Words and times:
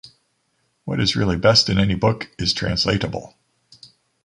What 0.83 0.99
is 0.99 1.15
really 1.15 1.35
best 1.37 1.69
in 1.69 1.77
any 1.77 1.93
book 1.93 2.31
is 2.39 2.53
translatable. 2.53 3.35